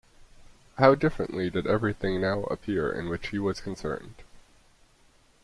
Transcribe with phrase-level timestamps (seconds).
[0.79, 4.15] How differently did everything now appear in which he was concerned!